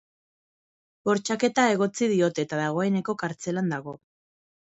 Bortxaketa 1.09 1.65
egotzi 1.73 2.09
diote 2.13 2.45
eta 2.47 2.61
dagoeneko 2.61 3.17
kartzelan 3.25 3.73
dago. 3.77 3.97